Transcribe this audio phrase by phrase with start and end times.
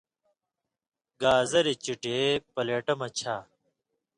[1.21, 2.17] گازریۡ چِٹے
[2.53, 3.35] پلیٹہ مہ چھا۔